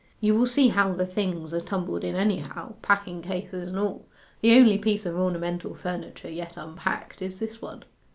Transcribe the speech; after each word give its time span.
You 0.19 0.33
will 0.33 0.47
see 0.47 0.69
how 0.69 0.93
the 0.93 1.05
things 1.05 1.53
are 1.53 1.59
tumbled 1.61 2.03
in 2.03 2.15
anyhow, 2.15 2.73
packing 2.81 3.21
cases 3.21 3.69
and 3.69 3.77
all. 3.77 4.07
The 4.41 4.57
only 4.57 4.79
piece 4.79 5.05
of 5.05 5.15
ornamental 5.15 5.75
furniture 5.75 6.27
yet 6.27 6.57
unpacked 6.57 7.21
is 7.21 7.37
this 7.37 7.61
one. 7.61 7.83